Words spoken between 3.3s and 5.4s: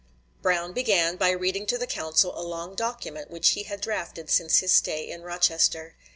he had drafted since his stay in